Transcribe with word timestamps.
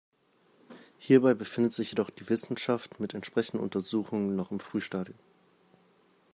Hierbei 0.97 1.35
befindet 1.35 1.73
sich 1.73 1.91
jedoch 1.91 2.09
die 2.09 2.27
Wissenschaft 2.27 2.99
mit 2.99 3.13
entsprechenden 3.13 3.59
Untersuchungen 3.63 4.35
noch 4.35 4.49
im 4.49 4.59
Frühstadium. 4.59 5.19